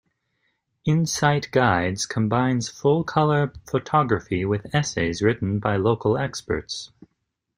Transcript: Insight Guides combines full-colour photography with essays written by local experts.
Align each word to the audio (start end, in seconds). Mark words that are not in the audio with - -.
Insight 0.83 1.49
Guides 1.51 2.07
combines 2.07 2.69
full-colour 2.69 3.53
photography 3.69 4.43
with 4.45 4.73
essays 4.73 5.21
written 5.21 5.59
by 5.59 5.75
local 5.75 6.17
experts. 6.17 6.89